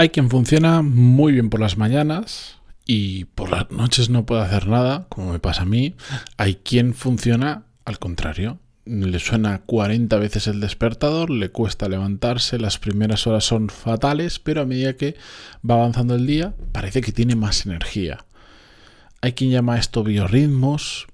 Hay 0.00 0.10
quien 0.10 0.30
funciona 0.30 0.80
muy 0.82 1.32
bien 1.32 1.50
por 1.50 1.58
las 1.58 1.76
mañanas 1.76 2.60
y 2.86 3.24
por 3.24 3.50
las 3.50 3.72
noches 3.72 4.10
no 4.10 4.24
puede 4.24 4.42
hacer 4.42 4.68
nada, 4.68 5.08
como 5.08 5.32
me 5.32 5.40
pasa 5.40 5.62
a 5.62 5.64
mí. 5.64 5.96
Hay 6.36 6.54
quien 6.54 6.94
funciona 6.94 7.64
al 7.84 7.98
contrario. 7.98 8.60
Le 8.84 9.18
suena 9.18 9.58
40 9.62 10.16
veces 10.18 10.46
el 10.46 10.60
despertador, 10.60 11.30
le 11.30 11.50
cuesta 11.50 11.88
levantarse, 11.88 12.60
las 12.60 12.78
primeras 12.78 13.26
horas 13.26 13.42
son 13.42 13.70
fatales, 13.70 14.38
pero 14.38 14.60
a 14.60 14.66
medida 14.66 14.96
que 14.96 15.16
va 15.68 15.74
avanzando 15.74 16.14
el 16.14 16.28
día 16.28 16.54
parece 16.70 17.00
que 17.00 17.10
tiene 17.10 17.34
más 17.34 17.66
energía. 17.66 18.24
Hay 19.20 19.32
quien 19.32 19.50
llama 19.50 19.78
esto 19.78 20.04
biorritmos, 20.04 21.08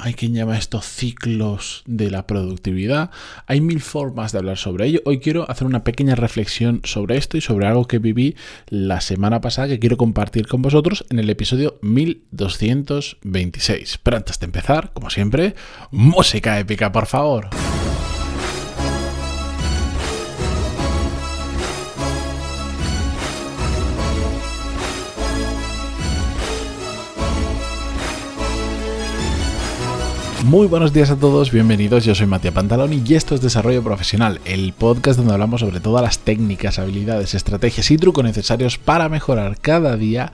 hay 0.00 0.14
quien 0.14 0.34
llama 0.34 0.56
estos 0.56 0.84
ciclos 0.84 1.82
de 1.86 2.10
la 2.10 2.26
productividad. 2.26 3.10
Hay 3.46 3.60
mil 3.60 3.80
formas 3.80 4.32
de 4.32 4.38
hablar 4.38 4.58
sobre 4.58 4.86
ello. 4.86 5.00
Hoy 5.04 5.18
quiero 5.18 5.50
hacer 5.50 5.66
una 5.66 5.84
pequeña 5.84 6.14
reflexión 6.14 6.80
sobre 6.84 7.16
esto 7.16 7.36
y 7.36 7.40
sobre 7.40 7.66
algo 7.66 7.86
que 7.86 7.98
viví 7.98 8.36
la 8.68 9.00
semana 9.00 9.40
pasada 9.40 9.68
que 9.68 9.78
quiero 9.78 9.96
compartir 9.96 10.46
con 10.46 10.62
vosotros 10.62 11.04
en 11.10 11.18
el 11.18 11.30
episodio 11.30 11.78
1226. 11.82 13.98
Pero 14.02 14.16
antes 14.16 14.38
de 14.38 14.46
empezar, 14.46 14.92
como 14.92 15.10
siempre, 15.10 15.54
música 15.90 16.58
épica, 16.58 16.92
por 16.92 17.06
favor. 17.06 17.50
Muy 30.46 30.68
buenos 30.68 30.92
días 30.92 31.10
a 31.10 31.18
todos, 31.18 31.50
bienvenidos. 31.50 32.04
Yo 32.04 32.14
soy 32.14 32.28
Matías 32.28 32.54
Pantaloni 32.54 33.02
y 33.04 33.14
esto 33.14 33.34
es 33.34 33.40
Desarrollo 33.40 33.82
Profesional, 33.82 34.40
el 34.44 34.72
podcast 34.74 35.18
donde 35.18 35.32
hablamos 35.32 35.60
sobre 35.60 35.80
todas 35.80 36.04
las 36.04 36.20
técnicas, 36.20 36.78
habilidades, 36.78 37.34
estrategias 37.34 37.90
y 37.90 37.98
trucos 37.98 38.22
necesarios 38.22 38.78
para 38.78 39.08
mejorar 39.08 39.58
cada 39.60 39.96
día 39.96 40.32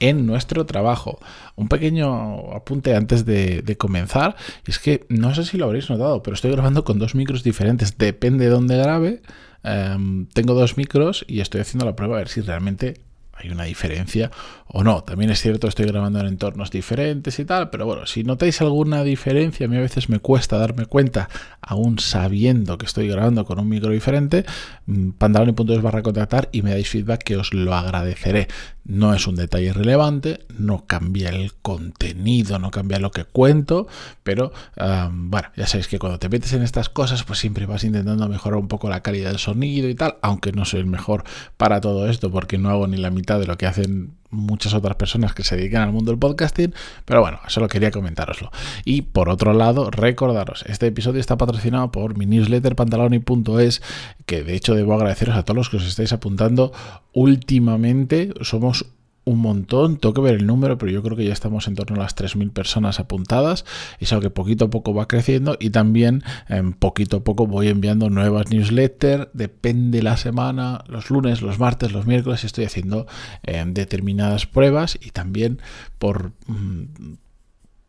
en 0.00 0.26
nuestro 0.26 0.66
trabajo. 0.66 1.18
Un 1.56 1.68
pequeño 1.68 2.52
apunte 2.52 2.94
antes 2.94 3.24
de, 3.24 3.76
comenzar, 3.78 4.36
es 4.66 4.78
que 4.78 5.06
no 5.08 5.34
sé 5.34 5.46
si 5.46 5.56
lo 5.56 5.64
habréis 5.64 5.88
notado, 5.88 6.22
pero 6.22 6.34
estoy 6.34 6.50
grabando 6.50 6.84
con 6.84 6.98
dos 6.98 7.14
micros 7.14 7.42
diferentes, 7.42 7.96
depende 7.96 8.44
de 8.44 8.50
dónde 8.50 8.76
grabe. 8.76 9.22
Em, 9.62 10.26
tengo 10.26 10.52
dos 10.52 10.76
micros 10.76 11.24
y 11.26 11.40
estoy 11.40 11.62
haciendo 11.62 11.86
la 11.86 11.96
prueba 11.96 12.16
a 12.16 12.18
ver 12.18 12.28
si 12.28 12.42
realmente 12.42 13.00
hay 13.36 13.50
una 13.50 13.64
diferencia 13.64 14.30
o 14.66 14.82
no. 14.84 15.02
También 15.02 15.30
es 15.30 15.40
cierto, 15.40 15.68
estoy 15.68 15.86
grabando 15.86 16.20
en 16.20 16.26
entornos 16.26 16.70
diferentes 16.70 17.38
y 17.38 17.44
tal, 17.44 17.70
pero 17.70 17.86
bueno, 17.86 18.06
si 18.06 18.24
notáis 18.24 18.60
alguna 18.60 19.02
diferencia, 19.02 19.66
a 19.66 19.68
mí 19.68 19.76
a 19.76 19.80
veces 19.80 20.08
me 20.08 20.18
cuesta 20.18 20.58
darme 20.58 20.86
cuenta, 20.86 21.28
aún 21.60 21.98
sabiendo 21.98 22.78
que 22.78 22.86
estoy 22.86 23.08
grabando 23.08 23.44
con 23.44 23.58
un 23.58 23.68
micro 23.68 23.90
diferente, 23.90 24.44
mm, 24.86 25.10
pantaloni.es 25.10 25.82
barra 25.82 26.02
contactar 26.02 26.48
y 26.52 26.62
me 26.62 26.70
dais 26.70 26.88
feedback 26.88 27.22
que 27.22 27.36
os 27.36 27.52
lo 27.54 27.74
agradeceré. 27.74 28.48
No 28.84 29.14
es 29.14 29.26
un 29.26 29.36
detalle 29.36 29.72
relevante, 29.72 30.40
no 30.58 30.84
cambia 30.86 31.30
el 31.30 31.54
contenido, 31.54 32.58
no 32.58 32.70
cambia 32.70 32.98
lo 32.98 33.10
que 33.10 33.24
cuento, 33.24 33.86
pero 34.22 34.52
bueno, 34.76 35.48
ya 35.56 35.66
sabéis 35.66 35.88
que 35.88 35.98
cuando 35.98 36.18
te 36.18 36.28
metes 36.28 36.52
en 36.52 36.62
estas 36.62 36.90
cosas, 36.90 37.24
pues 37.24 37.38
siempre 37.38 37.64
vas 37.64 37.84
intentando 37.84 38.28
mejorar 38.28 38.58
un 38.58 38.68
poco 38.68 38.90
la 38.90 39.00
calidad 39.00 39.30
del 39.30 39.38
sonido 39.38 39.88
y 39.88 39.94
tal, 39.94 40.16
aunque 40.20 40.52
no 40.52 40.66
soy 40.66 40.80
el 40.80 40.86
mejor 40.86 41.24
para 41.56 41.80
todo 41.80 42.08
esto, 42.10 42.30
porque 42.30 42.58
no 42.58 42.68
hago 42.68 42.86
ni 42.86 42.98
la 42.98 43.10
mitad 43.10 43.23
de 43.24 43.46
lo 43.46 43.56
que 43.56 43.66
hacen 43.66 44.14
muchas 44.30 44.74
otras 44.74 44.96
personas 44.96 45.34
que 45.34 45.44
se 45.44 45.56
dedican 45.56 45.82
al 45.82 45.92
mundo 45.92 46.10
del 46.10 46.18
podcasting, 46.18 46.74
pero 47.04 47.20
bueno, 47.20 47.38
solo 47.48 47.68
quería 47.68 47.90
comentároslo. 47.90 48.50
Y 48.84 49.02
por 49.02 49.28
otro 49.28 49.52
lado, 49.52 49.90
recordaros, 49.90 50.64
este 50.66 50.88
episodio 50.88 51.20
está 51.20 51.36
patrocinado 51.36 51.90
por 51.90 52.18
mi 52.18 52.26
newsletter 52.26 52.76
pantaloni.es, 52.76 53.82
que 54.26 54.42
de 54.42 54.54
hecho 54.54 54.74
debo 54.74 54.94
agradeceros 54.94 55.36
a 55.36 55.44
todos 55.44 55.56
los 55.56 55.70
que 55.70 55.78
os 55.78 55.86
estáis 55.86 56.12
apuntando 56.12 56.72
últimamente. 57.12 58.34
Somos 58.42 58.86
un 59.24 59.38
montón, 59.38 59.96
tengo 59.96 60.12
que 60.14 60.20
ver 60.20 60.34
el 60.34 60.46
número, 60.46 60.76
pero 60.78 60.92
yo 60.92 61.02
creo 61.02 61.16
que 61.16 61.24
ya 61.24 61.32
estamos 61.32 61.66
en 61.66 61.74
torno 61.74 61.96
a 61.96 62.00
las 62.00 62.16
3.000 62.16 62.52
personas 62.52 63.00
apuntadas, 63.00 63.64
es 63.98 64.12
algo 64.12 64.22
que 64.22 64.30
poquito 64.30 64.66
a 64.66 64.70
poco 64.70 64.92
va 64.92 65.08
creciendo 65.08 65.56
y 65.58 65.70
también 65.70 66.22
en 66.48 66.74
poquito 66.74 67.18
a 67.18 67.24
poco 67.24 67.46
voy 67.46 67.68
enviando 67.68 68.10
nuevas 68.10 68.50
newsletters, 68.50 69.28
depende 69.32 70.02
la 70.02 70.16
semana, 70.16 70.84
los 70.88 71.10
lunes, 71.10 71.42
los 71.42 71.58
martes, 71.58 71.92
los 71.92 72.06
miércoles 72.06 72.44
estoy 72.44 72.64
haciendo 72.64 73.06
em, 73.42 73.72
determinadas 73.72 74.46
pruebas 74.46 74.98
y 75.00 75.10
también 75.10 75.60
por... 75.98 76.32
Mm, 76.46 77.14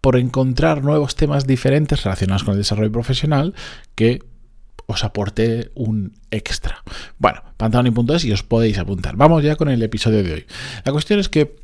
por 0.02 0.18
encontrar 0.18 0.84
nuevos 0.84 1.16
temas 1.16 1.48
diferentes 1.48 2.04
relacionados 2.04 2.44
con 2.44 2.52
el 2.52 2.60
desarrollo 2.60 2.92
profesional 2.92 3.56
que 3.96 4.22
os 4.88 5.04
aporte 5.04 5.72
un 5.76 6.14
extra. 6.32 6.84
Bueno, 7.18 7.42
pantaloni.es 7.58 8.26
y 8.26 8.32
os 8.32 8.44
podéis 8.44 8.78
apuntar. 8.78 9.16
Vamos 9.16 9.44
ya 9.44 9.56
con 9.56 9.70
el 9.70 9.82
episodio 9.82 10.24
de 10.24 10.34
hoy. 10.34 10.46
La 10.84 10.92
cuestión 10.92 11.20
es 11.20 11.30
que 11.30 11.56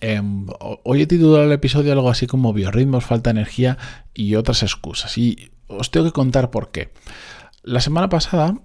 em, 0.00 0.46
hoy 0.84 1.02
he 1.02 1.06
titulado 1.06 1.44
el 1.44 1.52
episodio 1.52 1.92
algo 1.92 2.10
así 2.10 2.26
como 2.26 2.52
biorritmos, 2.52 3.04
falta 3.04 3.32
de 3.32 3.40
energía 3.40 3.78
y 4.14 4.34
otras 4.36 4.62
excusas. 4.62 5.16
Y 5.18 5.50
os 5.66 5.90
tengo 5.90 6.06
que 6.06 6.12
contar 6.12 6.50
por 6.50 6.70
qué. 6.70 6.92
La 7.62 7.80
semana 7.80 8.08
pasada 8.08 8.58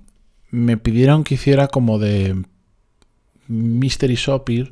me 0.50 0.78
pidieron 0.78 1.24
que 1.24 1.36
hiciera 1.36 1.68
como 1.68 2.00
de 2.00 2.44
Mystery 3.48 4.16
Shopper, 4.16 4.72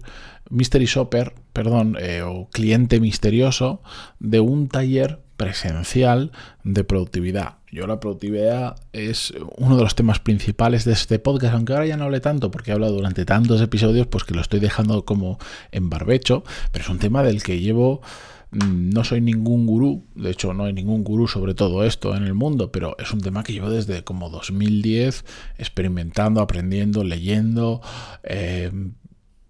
Mystery 0.50 0.85
Shopper, 0.85 1.34
perdón, 1.53 1.97
eh, 2.00 2.22
o 2.22 2.50
cliente 2.51 3.00
misterioso 3.00 3.81
de 4.19 4.40
un 4.40 4.68
taller 4.68 5.22
presencial 5.38 6.31
de 6.63 6.84
productividad. 6.84 7.57
Yo 7.75 7.88
la 7.88 8.00
productividad 8.00 8.78
es 8.94 9.34
uno 9.58 9.75
de 9.75 9.84
los 9.84 9.96
temas 9.96 10.22
principales 10.22 10.86
de 10.86 10.94
este 10.94 11.19
podcast, 11.19 11.56
aunque 11.56 11.74
ahora 11.74 11.86
ya 11.86 11.97
no 11.97 12.06
hable 12.06 12.22
tanto 12.22 12.50
porque 12.50 12.72
he 12.72 12.74
hablado 12.74 12.94
durante 12.94 13.25
tantos 13.25 13.59
episodios, 13.59 14.08
pues 14.08 14.24
que 14.24 14.34
lo 14.34 14.40
estoy 14.40 14.62
dejando 14.62 15.03
como 15.03 15.40
en 15.74 15.90
barbecho, 15.90 16.46
pero 16.72 16.86
es 16.86 16.90
un 16.90 17.00
tema 17.00 17.22
del 17.22 17.44
que 17.44 17.59
llevo 17.59 18.00
mm, 18.52 18.91
no 18.91 19.03
soy 19.03 19.19
ningún 19.19 19.66
gurú, 19.66 20.06
de 20.16 20.30
hecho 20.31 20.53
no 20.53 20.63
hay 20.63 20.72
ningún 20.72 21.03
gurú 21.03 21.28
sobre 21.28 21.53
todo 21.53 21.84
esto 21.84 22.16
en 22.16 22.24
el 22.24 22.34
mundo, 22.34 22.72
pero 22.72 22.96
es 22.97 23.12
un 23.12 23.19
tema 23.19 23.44
que 23.44 23.52
llevo 23.52 23.69
desde 23.69 24.06
como 24.06 24.30
2010 24.30 25.25
experimentando, 25.57 26.40
aprendiendo, 26.40 27.03
leyendo, 27.03 27.81
eh, 28.24 28.72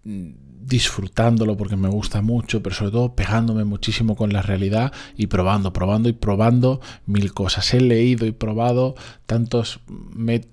disfrutándolo 0.06 1.58
porque 1.58 1.76
me 1.76 1.90
gusta 1.90 2.22
mucho, 2.22 2.64
pero 2.64 2.76
sobre 2.76 2.92
todo 2.92 3.16
pegándome 3.16 3.66
muchísimo 3.66 4.16
con 4.16 4.34
la 4.34 4.42
realidad 4.42 4.92
y 5.16 5.28
probando, 5.28 5.74
probando 5.74 6.10
y 6.10 6.14
probando 6.14 6.82
mil 7.06 7.34
cosas. 7.34 7.74
He 7.74 7.82
leído 7.82 8.26
y 8.26 8.32
probado 8.32 8.96
tantas 9.28 9.80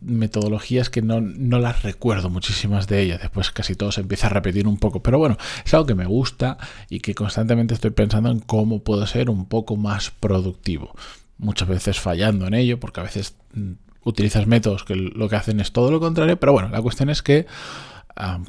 metodologías 0.01 0.91
que 0.91 1.01
no, 1.01 1.21
no, 1.21 1.59
las 1.59 1.83
recuerdo 1.83 2.29
muchísimas 2.29 2.89
de 2.89 3.01
ellas. 3.01 3.21
Después 3.23 3.51
casi 3.51 3.75
todo 3.75 3.91
se 3.91 4.03
empieza 4.03 4.27
a 4.27 4.31
repetir 4.31 4.69
un 4.69 4.77
poco. 4.77 5.03
Pero 5.03 5.19
bueno, 5.19 5.39
es 5.65 5.73
algo 5.73 5.87
que 5.87 5.95
me 5.95 6.07
gusta 6.07 6.59
y 6.91 7.01
que 7.01 7.15
constantemente 7.15 7.75
estoy 7.75 7.91
pensando 7.91 8.31
en 8.31 8.41
cómo 8.41 8.83
puedo 8.83 9.07
ser 9.07 9.31
un 9.31 9.47
poco 9.47 9.77
más 9.77 10.11
productivo. 10.11 10.95
Muchas 11.39 11.69
veces 11.69 11.99
fallando 11.99 12.47
en 12.47 12.55
ello 12.55 12.79
porque 12.79 13.01
a 13.01 13.05
veces 13.05 13.37
mm, 13.55 13.73
utilizas 14.05 14.47
métodos 14.47 14.85
que 14.85 14.95
lo 14.95 15.29
que 15.31 15.37
hacen 15.37 15.59
es 15.61 15.73
todo 15.73 15.91
lo 15.91 16.01
contrario. 16.01 16.39
Pero 16.39 16.53
bueno, 16.53 16.69
la 16.69 16.83
cuestión 16.83 17.09
es 17.09 17.23
que 17.23 17.47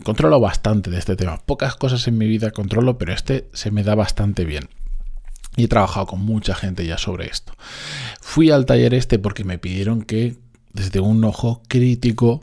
controlo 0.04 0.40
bastante 0.40 0.90
de 0.90 1.00
este 1.00 1.16
tema. 1.16 1.38
Pocas 1.46 1.76
cosas 1.76 2.08
en 2.08 2.18
mi 2.18 2.28
vida 2.28 2.52
controlo, 2.52 2.98
pero 2.98 3.14
este 3.14 3.50
se 3.54 3.72
me 3.72 3.84
da 3.84 3.96
bastante 3.96 4.46
bien. 4.46 4.70
Y 5.56 5.66
he 5.66 5.68
trabajado 5.68 6.08
con 6.08 6.22
mucha 6.22 6.56
gente 6.56 6.86
ya 6.86 6.98
sobre 6.98 7.28
esto. 7.28 7.54
Fui 8.20 8.50
al 8.50 8.66
taller 8.66 8.94
este 8.94 9.20
porque 9.20 9.44
me 9.44 9.60
pidieron 9.60 10.02
que 10.02 10.38
desde 10.74 11.00
un 11.00 11.24
ojo 11.24 11.62
crítico 11.68 12.42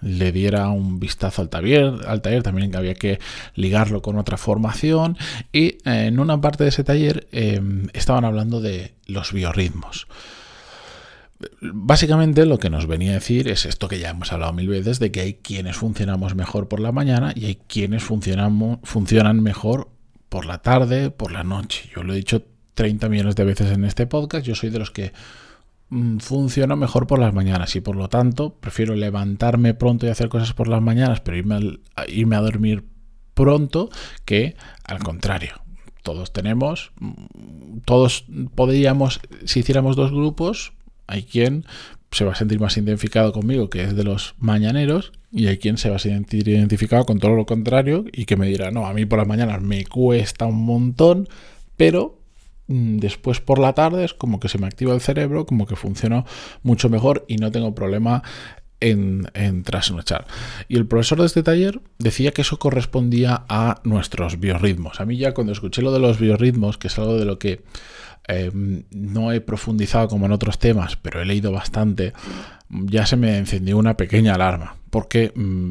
le 0.00 0.32
diera 0.32 0.68
un 0.68 1.00
vistazo 1.00 1.42
al 1.42 1.48
taller, 1.48 1.92
al 2.06 2.22
taller 2.22 2.42
también 2.42 2.74
había 2.76 2.94
que 2.94 3.18
ligarlo 3.54 4.02
con 4.02 4.18
otra 4.18 4.36
formación 4.36 5.16
y 5.52 5.66
eh, 5.66 5.78
en 5.84 6.20
una 6.20 6.40
parte 6.40 6.64
de 6.64 6.70
ese 6.70 6.84
taller 6.84 7.26
em, 7.32 7.88
estaban 7.92 8.24
hablando 8.24 8.60
de 8.60 8.94
los 9.06 9.32
biorritmos. 9.32 10.06
Básicamente 11.60 12.46
lo 12.46 12.58
que 12.58 12.70
nos 12.70 12.86
venía 12.86 13.10
a 13.10 13.14
decir 13.14 13.48
es 13.48 13.66
esto 13.66 13.88
que 13.88 13.98
ya 13.98 14.10
hemos 14.10 14.32
hablado 14.32 14.54
mil 14.54 14.68
veces, 14.68 14.98
de 14.98 15.12
que 15.12 15.20
hay 15.20 15.34
quienes 15.34 15.76
funcionamos 15.76 16.34
mejor 16.34 16.68
por 16.68 16.80
la 16.80 16.92
mañana 16.92 17.32
y 17.34 17.44
hay 17.44 17.56
quienes 17.56 18.02
funcionamos, 18.02 18.78
funcionan 18.84 19.42
mejor 19.42 19.90
por 20.30 20.46
la 20.46 20.58
tarde, 20.58 21.10
por 21.10 21.32
la 21.32 21.44
noche. 21.44 21.90
Yo 21.94 22.02
lo 22.02 22.14
he 22.14 22.16
dicho 22.16 22.42
30 22.74 23.08
millones 23.08 23.36
de 23.36 23.44
veces 23.44 23.70
en 23.70 23.84
este 23.84 24.06
podcast, 24.06 24.46
yo 24.46 24.54
soy 24.54 24.70
de 24.70 24.78
los 24.78 24.90
que 24.90 25.12
mm, 25.90 26.18
funciono 26.18 26.76
mejor 26.76 27.06
por 27.06 27.18
las 27.18 27.34
mañanas 27.34 27.76
y 27.76 27.80
por 27.80 27.96
lo 27.96 28.08
tanto 28.08 28.54
prefiero 28.54 28.94
levantarme 28.94 29.74
pronto 29.74 30.06
y 30.06 30.10
hacer 30.10 30.30
cosas 30.30 30.54
por 30.54 30.68
las 30.68 30.80
mañanas, 30.80 31.20
pero 31.20 31.36
irme, 31.36 31.80
irme 32.08 32.36
a 32.36 32.40
dormir 32.40 32.84
pronto 33.34 33.90
que 34.24 34.56
al 34.84 35.00
contrario. 35.00 35.60
Todos 36.02 36.32
tenemos, 36.32 36.92
mm, 37.00 37.78
todos 37.84 38.24
podríamos, 38.54 39.20
si 39.44 39.60
hiciéramos 39.60 39.96
dos 39.96 40.12
grupos, 40.12 40.72
hay 41.06 41.24
quien 41.24 41.64
se 42.10 42.24
va 42.24 42.32
a 42.32 42.36
sentir 42.36 42.60
más 42.60 42.76
identificado 42.76 43.32
conmigo, 43.32 43.68
que 43.68 43.82
es 43.82 43.94
de 43.94 44.04
los 44.04 44.34
mañaneros, 44.38 45.12
y 45.32 45.48
hay 45.48 45.58
quien 45.58 45.76
se 45.76 45.90
va 45.90 45.96
a 45.96 45.98
sentir 45.98 46.48
identificado 46.48 47.04
con 47.04 47.18
todo 47.18 47.34
lo 47.34 47.46
contrario 47.46 48.04
y 48.10 48.24
que 48.24 48.36
me 48.36 48.46
dirá, 48.46 48.70
no, 48.70 48.86
a 48.86 48.94
mí 48.94 49.04
por 49.04 49.18
las 49.18 49.28
mañanas 49.28 49.60
me 49.60 49.84
cuesta 49.84 50.46
un 50.46 50.64
montón, 50.64 51.28
pero 51.76 52.18
mm, 52.68 52.98
después 52.98 53.40
por 53.40 53.58
la 53.58 53.74
tarde 53.74 54.04
es 54.04 54.14
como 54.14 54.40
que 54.40 54.48
se 54.48 54.58
me 54.58 54.66
activa 54.66 54.94
el 54.94 55.00
cerebro, 55.00 55.44
como 55.44 55.66
que 55.66 55.76
funciona 55.76 56.24
mucho 56.62 56.88
mejor 56.88 57.24
y 57.28 57.36
no 57.36 57.50
tengo 57.50 57.74
problema 57.74 58.22
en, 58.80 59.62
trasnochar. 59.64 60.26
Y 60.68 60.76
el 60.76 60.86
profesor 60.86 61.20
de 61.20 61.26
este 61.26 61.42
taller 61.42 61.80
decía 61.98 62.32
que 62.32 62.42
eso 62.42 62.58
correspondía 62.58 63.44
a 63.48 63.80
nuestros 63.84 64.38
biorritmos. 64.38 65.00
A 65.00 65.06
mí 65.06 65.16
ya 65.16 65.34
cuando 65.34 65.52
escuché 65.52 65.82
lo 65.82 65.92
de 65.92 66.00
los 66.00 66.18
biorritmos, 66.18 66.78
que 66.78 66.88
es 66.88 66.98
algo 66.98 67.16
de 67.18 67.24
lo 67.24 67.38
que 67.38 67.62
eh, 68.28 68.50
no 68.90 69.32
he 69.32 69.40
profundizado 69.40 70.08
como 70.08 70.26
en 70.26 70.32
otros 70.32 70.58
temas, 70.58 70.96
pero 70.96 71.22
he 71.22 71.24
leído 71.24 71.52
bastante, 71.52 72.12
ya 72.68 73.06
se 73.06 73.16
me 73.16 73.38
encendió 73.38 73.78
una 73.78 73.96
pequeña 73.96 74.34
alarma. 74.34 74.76
Porque 74.90 75.32
mm, 75.34 75.70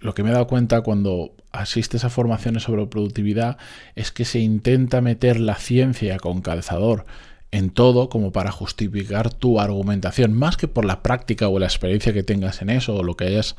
lo 0.00 0.14
que 0.14 0.22
me 0.22 0.30
he 0.30 0.32
dado 0.32 0.46
cuenta 0.46 0.80
cuando 0.80 1.32
asistes 1.52 2.04
a 2.04 2.10
formaciones 2.10 2.64
sobre 2.64 2.86
productividad 2.86 3.58
es 3.94 4.12
que 4.12 4.24
se 4.24 4.38
intenta 4.38 5.00
meter 5.00 5.40
la 5.40 5.56
ciencia 5.56 6.18
con 6.18 6.42
calzador 6.42 7.06
en 7.52 7.70
todo 7.70 8.08
como 8.08 8.30
para 8.30 8.52
justificar 8.52 9.32
tu 9.32 9.60
argumentación, 9.60 10.32
más 10.32 10.56
que 10.56 10.68
por 10.68 10.84
la 10.84 11.02
práctica 11.02 11.48
o 11.48 11.58
la 11.58 11.66
experiencia 11.66 12.12
que 12.12 12.22
tengas 12.22 12.62
en 12.62 12.70
eso 12.70 12.96
o 12.96 13.02
lo 13.02 13.16
que 13.16 13.24
hayas 13.24 13.56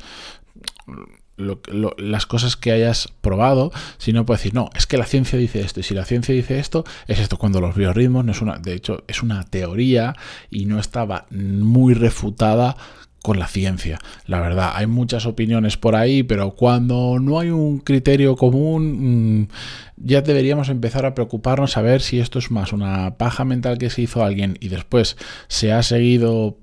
las 1.98 2.26
cosas 2.26 2.56
que 2.56 2.72
hayas 2.72 3.08
probado, 3.20 3.72
sino 3.98 4.26
puedes 4.26 4.40
decir, 4.40 4.54
no, 4.54 4.70
es 4.74 4.86
que 4.86 4.98
la 4.98 5.06
ciencia 5.06 5.38
dice 5.38 5.60
esto, 5.60 5.80
y 5.80 5.82
si 5.82 5.94
la 5.94 6.04
ciencia 6.04 6.34
dice 6.34 6.58
esto, 6.58 6.84
es 7.06 7.18
esto, 7.18 7.38
cuando 7.38 7.60
los 7.60 7.74
biorritmos 7.74 8.24
no 8.24 8.32
es 8.32 8.40
una, 8.40 8.58
de 8.58 8.74
hecho, 8.74 9.04
es 9.08 9.22
una 9.22 9.44
teoría 9.44 10.14
y 10.50 10.66
no 10.66 10.78
estaba 10.78 11.26
muy 11.30 11.94
refutada 11.94 12.76
con 13.22 13.38
la 13.38 13.46
ciencia. 13.46 13.98
La 14.26 14.40
verdad, 14.40 14.72
hay 14.74 14.86
muchas 14.86 15.26
opiniones 15.26 15.76
por 15.76 15.94
ahí, 15.94 16.24
pero 16.24 16.50
cuando 16.50 17.18
no 17.20 17.38
hay 17.38 17.50
un 17.50 17.78
criterio 17.78 18.36
común, 18.36 19.42
mm, 19.42 19.48
ya 19.96 20.20
deberíamos 20.22 20.68
empezar 20.68 21.06
a 21.06 21.14
preocuparnos 21.14 21.76
a 21.76 21.82
ver 21.82 22.02
si 22.02 22.18
esto 22.18 22.40
es 22.40 22.50
más 22.50 22.72
una 22.72 23.16
paja 23.16 23.44
mental 23.44 23.78
que 23.78 23.90
se 23.90 24.02
hizo 24.02 24.24
alguien 24.24 24.58
y 24.60 24.68
después 24.68 25.16
se 25.46 25.72
ha 25.72 25.82
seguido 25.84 26.58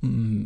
mm, 0.00 0.44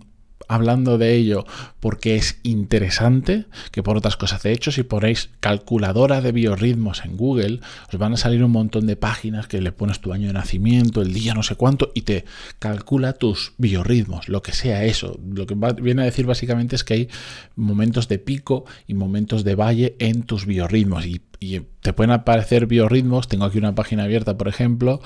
hablando 0.53 0.99
de 0.99 1.15
ello 1.15 1.45
porque 1.81 2.17
es 2.17 2.39
interesante, 2.43 3.47
que 3.71 3.83
por 3.83 3.97
otras 3.97 4.17
cosas. 4.17 4.43
De 4.43 4.53
hecho, 4.53 4.71
si 4.71 4.83
ponéis 4.83 5.31
calculadora 5.41 6.21
de 6.21 6.33
biorritmos 6.33 7.05
en 7.05 7.17
Google, 7.17 7.61
os 7.93 7.99
van 7.99 8.15
a 8.15 8.17
salir 8.17 8.45
un 8.45 8.53
montón 8.53 8.87
de 8.87 8.97
páginas 8.97 9.47
que 9.47 9.61
le 9.61 9.73
pones 9.73 10.01
tu 10.01 10.13
año 10.13 10.29
de 10.29 10.35
nacimiento, 10.35 11.03
el 11.03 11.13
día 11.13 11.35
no 11.35 11.43
sé 11.43 11.57
cuánto, 11.57 11.91
y 11.95 12.03
te 12.03 12.25
calcula 12.59 13.15
tus 13.15 13.53
biorritmos, 13.59 14.29
lo 14.29 14.43
que 14.43 14.53
sea 14.53 14.85
eso. 14.85 15.19
Lo 15.29 15.47
que 15.47 15.57
viene 15.81 16.03
a 16.03 16.07
decir 16.07 16.27
básicamente 16.27 16.77
es 16.77 16.85
que 16.85 16.95
hay 16.95 17.09
momentos 17.57 18.09
de 18.09 18.19
pico 18.19 18.65
y 18.87 18.95
momentos 18.95 19.45
de 19.45 19.55
valle 19.55 19.97
en 19.99 20.23
tus 20.23 20.47
biorritmos. 20.47 21.05
Y 21.43 21.67
te 21.81 21.93
pueden 21.93 22.13
aparecer 22.13 22.67
biorritmos. 22.67 23.29
Tengo 23.29 23.45
aquí 23.45 23.59
una 23.59 23.75
página 23.75 24.05
abierta, 24.05 24.39
por 24.39 24.49
ejemplo, 24.49 25.01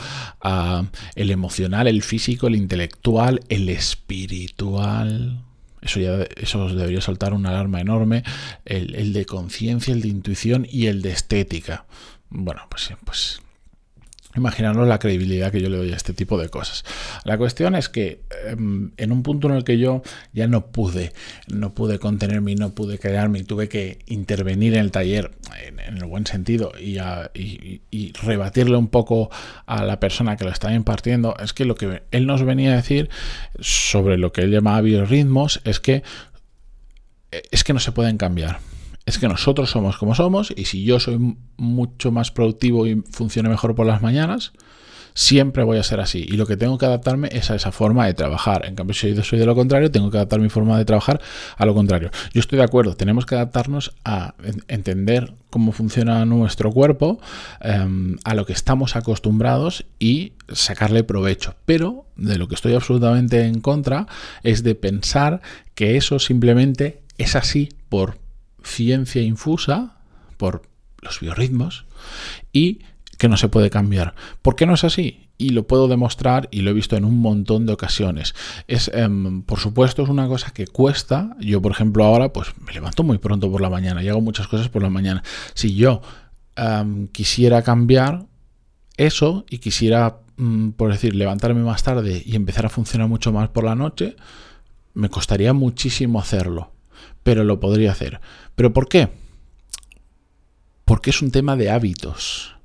el 1.15 1.31
emocional, 1.31 1.87
el 1.87 2.03
físico, 2.03 2.47
el 2.47 2.57
intelectual, 2.57 3.41
el 3.49 3.69
espiritual. 3.69 5.43
Eso 5.81 6.01
ya 6.01 6.25
eso 6.37 6.65
os 6.65 6.75
debería 6.75 7.01
soltar 7.01 7.33
una 7.33 7.51
alarma 7.51 7.81
enorme. 7.81 8.23
El, 8.65 8.95
el 8.95 9.13
de 9.13 9.25
conciencia, 9.25 9.95
el 9.95 10.03
de 10.03 10.09
intuición 10.09 10.67
y 10.71 10.87
el 10.87 11.03
de 11.03 11.13
estética. 11.13 11.87
Bueno, 12.29 12.63
pues, 12.69 12.91
pues 13.05 13.41
Imaginaros 14.37 14.87
la 14.87 14.99
credibilidad 14.99 15.51
que 15.51 15.61
yo 15.61 15.69
le 15.69 15.77
doy 15.77 15.93
a 15.93 15.97
este 15.97 16.13
tipo 16.13 16.39
de 16.39 16.49
cosas. 16.49 16.85
La 17.25 17.39
cuestión 17.39 17.75
es 17.75 17.89
que 17.89 18.21
em, 18.47 18.93
en 18.97 19.13
un 19.13 19.23
punto 19.23 19.49
en 19.49 19.55
el 19.55 19.65
que 19.65 19.79
yo 19.79 20.03
ya 20.33 20.47
no 20.47 20.67
pude, 20.67 21.13
no 21.49 21.75
pude 21.75 21.99
contenerme 21.99 22.55
no 22.55 22.75
pude 22.75 22.99
callarme 22.99 23.43
tuve 23.45 23.69
que 23.69 23.99
intervenir 24.07 24.75
en 24.75 24.81
el 24.81 24.91
taller 24.91 25.33
en, 25.67 25.97
el 25.97 26.05
buen 26.05 26.27
sentido 26.27 26.73
y, 26.81 26.99
y, 27.91 28.13
rebatirle 28.23 28.77
un 28.77 28.89
poco 28.89 29.31
a 29.67 29.85
la 29.85 30.01
persona 30.01 30.37
que 30.37 30.45
lo 30.45 30.51
estaba 30.51 30.75
impartiendo, 30.75 31.35
es 31.43 31.53
que 31.53 31.65
lo 31.65 31.75
que 31.75 32.03
él 32.11 32.27
nos 32.27 32.43
venía 32.45 32.73
a 32.73 32.77
decir 32.77 33.09
sobre 33.59 34.19
lo 34.19 34.33
que 34.33 34.43
él 34.43 34.51
llamaba 34.51 34.81
biorritmos 34.81 35.61
es 35.65 35.81
que 35.81 36.03
es 37.31 37.65
que 37.65 37.73
no 37.73 37.81
se 37.81 37.93
pueden 37.93 38.17
cambiar 38.17 38.59
es 39.07 39.19
que 39.19 39.29
nosotros 39.29 39.71
somos 39.71 39.97
como 39.97 40.15
somos 40.15 40.53
y 40.55 40.65
si 40.65 40.85
yo 40.85 40.99
soy 41.01 41.37
mucho 41.57 42.11
más 42.11 42.33
productivo 42.33 42.87
y 42.87 43.03
funciono 43.11 43.49
mejor 43.49 43.75
por 43.77 43.87
las 43.87 44.03
mañanas, 44.03 44.53
siempre 45.17 45.65
voy 45.65 45.79
a 45.79 45.83
ser 45.83 46.01
así. 46.01 46.27
Y 46.29 46.37
lo 46.37 46.47
que 46.47 46.57
tengo 46.57 46.77
que 46.77 46.87
adaptarme 46.87 47.29
es 47.33 47.51
a 47.51 47.55
esa 47.55 47.73
forma 47.73 48.05
de 48.05 48.15
trabajar. 48.15 48.67
En 48.67 48.75
cambio, 48.75 48.95
si 48.95 49.15
yo 49.15 49.25
soy 49.25 49.39
de 49.39 49.47
lo 49.47 49.55
contrario, 49.55 49.91
tengo 49.91 50.11
que 50.11 50.19
adaptar 50.19 50.41
mi 50.41 50.51
forma 50.51 50.77
de 50.77 50.85
trabajar 50.85 51.21
a 51.57 51.65
lo 51.65 51.75
contrario. 51.75 52.11
Yo 52.35 52.41
estoy 52.41 52.59
de 52.59 52.65
acuerdo, 52.65 52.97
tenemos 52.97 53.25
que 53.25 53.35
adaptarnos 53.35 53.95
a 54.05 54.35
entender 54.69 55.33
cómo 55.51 55.73
funciona 55.73 56.25
nuestro 56.27 56.71
cuerpo, 56.71 57.19
em, 57.61 58.19
a 58.25 58.35
lo 58.35 58.45
que 58.45 58.53
estamos 58.53 58.95
acostumbrados 58.95 59.87
y 59.99 60.35
sacarle 60.53 61.03
provecho. 61.03 61.55
Pero 61.65 62.07
de 62.17 62.37
lo 62.37 62.47
que 62.47 62.57
estoy 62.57 62.75
absolutamente 62.75 63.47
en 63.47 63.61
contra 63.61 64.07
es 64.43 64.63
de 64.65 64.75
pensar 64.75 65.41
que 65.75 65.97
eso 65.97 66.19
simplemente 66.19 67.01
es 67.17 67.37
así 67.37 67.71
por 67.89 68.26
ciencia 68.67 69.23
infusa 69.23 69.97
por 70.37 70.63
los 71.01 71.21
biorritmos 71.21 71.87
y 72.53 72.81
que 73.19 73.29
no 73.29 73.37
se 73.37 73.49
puede 73.49 73.71
cambiar. 73.71 74.15
¿Por 74.43 74.57
qué 74.57 74.67
no 74.67 74.75
es 74.75 74.85
así? 74.85 75.29
Y 75.39 75.51
lo 75.51 75.67
puedo 75.67 75.89
demostrar 75.89 76.49
y 76.51 76.61
lo 76.61 76.71
he 76.71 76.75
visto 76.75 76.97
en 76.97 77.05
un 77.05 77.19
montón 77.19 77.67
de 77.67 77.73
ocasiones. 77.73 78.35
Es, 78.69 78.91
em, 78.93 79.43
por 79.43 79.59
supuesto, 79.59 80.03
es 80.03 80.09
una 80.09 80.27
cosa 80.29 80.51
que 80.51 80.67
cuesta. 80.67 81.37
Yo, 81.41 81.63
por 81.63 81.73
ejemplo, 81.73 82.05
ahora 82.05 82.33
pues 82.33 82.49
me 82.61 82.73
levanto 82.73 83.03
muy 83.03 83.19
pronto 83.19 83.51
por 83.51 83.61
la 83.61 83.71
mañana 83.71 84.03
y 84.03 84.09
hago 84.09 84.21
muchas 84.21 84.49
cosas 84.49 84.69
por 84.69 84.83
la 84.83 84.91
mañana. 84.91 85.23
Si 85.55 85.75
yo 85.75 86.03
em, 86.57 87.09
quisiera 87.09 87.63
cambiar 87.63 88.27
eso 88.97 89.45
y 89.51 89.59
quisiera, 89.59 90.21
mm, 90.37 90.71
por 90.71 90.91
decir, 90.91 91.15
levantarme 91.15 91.63
más 91.63 91.83
tarde 91.83 92.23
y 92.25 92.35
empezar 92.35 92.67
a 92.67 92.71
funcionar 92.71 93.09
mucho 93.09 93.31
más 93.33 93.51
por 93.51 93.65
la 93.65 93.75
noche, 93.75 94.17
me 94.95 95.11
costaría 95.11 95.53
muchísimo 95.53 96.19
hacerlo 96.19 96.73
pero 97.27 97.43
lo 97.43 97.59
podría 97.59 97.91
hacer. 97.91 98.21
¿Pero 98.57 98.73
por 98.73 98.89
qué? 98.89 99.11
Porque 100.85 101.11
es 101.11 101.23
un 101.23 101.31
tema 101.31 101.57
de 101.57 101.71
hábitos. 101.71 102.57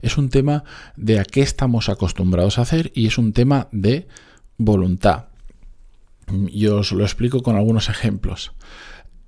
Es 0.00 0.16
un 0.16 0.30
tema 0.30 0.64
de 0.96 1.20
a 1.20 1.24
qué 1.24 1.42
estamos 1.42 1.88
acostumbrados 1.88 2.58
a 2.58 2.62
hacer 2.62 2.90
y 2.94 3.06
es 3.06 3.18
un 3.18 3.32
tema 3.32 3.68
de 3.72 4.08
voluntad. 4.56 5.26
Y 6.48 6.66
os 6.66 6.92
lo 6.92 7.02
explico 7.04 7.42
con 7.42 7.56
algunos 7.56 7.88
ejemplos. 7.88 8.52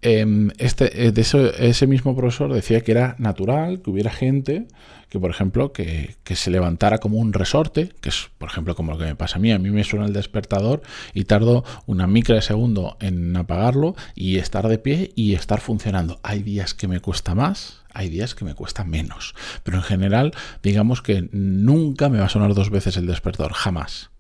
Em, 0.07 0.51
este, 0.59 1.07
eh, 1.07 1.13
de 1.13 1.23
ese 1.23 1.87
mismo 1.87 2.15
profesor 2.15 2.53
decía 2.53 2.83
que 2.83 2.93
era 2.93 3.17
natural 3.19 3.81
que 3.81 3.89
hubiera 3.89 4.11
gente 4.11 4.69
que, 5.09 5.19
por 5.19 5.31
ejemplo, 5.31 5.73
que, 5.73 6.15
se 6.25 6.51
levantara 6.51 6.99
como 6.99 7.17
un 7.17 7.33
resorte, 7.33 7.91
que 8.03 8.11
es, 8.11 8.29
por 8.37 8.51
ejemplo, 8.51 8.75
como 8.75 8.93
lo 8.93 8.99
que 8.99 9.05
me 9.05 9.17
pasa 9.17 9.37
a 9.37 9.39
mí. 9.39 9.51
A 9.51 9.59
mí 9.59 9.71
me 9.71 9.83
suena 9.83 10.05
el 10.05 10.13
despertador 10.13 10.83
y 11.15 11.25
tardo 11.25 11.65
una 11.87 12.07
micra 12.07 12.35
de 12.35 12.43
segundo 12.43 12.99
en 13.01 13.35
apagarlo 13.35 13.97
y 14.15 14.37
estar 14.37 14.69
de 14.69 14.77
pie 14.77 15.13
y 15.15 15.33
estar 15.33 15.61
funcionando. 15.61 16.21
Hay 16.23 16.43
días 16.43 16.75
que 16.75 16.87
me 16.87 17.01
cuesta 17.01 17.35
más, 17.35 17.83
hay 17.95 18.11
días 18.11 18.35
que 18.35 18.45
me 18.45 18.55
cuesta 18.55 18.85
menos. 18.85 19.35
Pero 19.63 19.79
en 19.79 19.85
general, 19.85 20.33
digamos 20.63 21.01
que 21.01 21.31
nunca 21.33 22.11
me 22.11 22.19
va 22.19 22.27
a 22.27 22.29
sonar 22.29 22.53
dos 22.53 22.69
veces 22.69 22.99
el 22.99 23.07
despertador, 23.07 23.55
jamás. 23.55 24.11